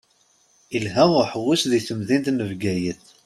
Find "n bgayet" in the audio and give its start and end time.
2.31-3.01